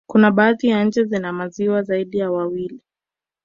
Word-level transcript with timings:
Kuna 0.07 0.31
baadhi 0.31 0.73
nchi 0.73 1.03
zina 1.05 1.33
maziwa 1.33 1.81
zaidi 1.83 2.17
ya 2.17 2.31
mawili 2.31 2.81